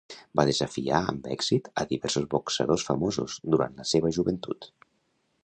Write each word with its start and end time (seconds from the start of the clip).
Va 0.39 0.43
desafiar 0.49 1.01
amb 1.11 1.29
èxit 1.35 1.69
a 1.81 1.83
diversos 1.91 2.25
boxadors 2.33 2.87
famosos 2.89 3.37
durant 3.57 3.79
la 3.83 3.87
seva 3.93 4.13
joventut. 4.19 4.71